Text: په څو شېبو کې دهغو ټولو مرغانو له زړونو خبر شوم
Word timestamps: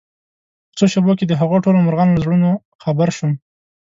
په 0.69 0.73
څو 0.77 0.85
شېبو 0.91 1.11
کې 1.17 1.25
دهغو 1.27 1.63
ټولو 1.65 1.83
مرغانو 1.85 2.15
له 2.15 2.19
زړونو 2.23 2.49
خبر 2.83 3.07
شوم 3.17 3.31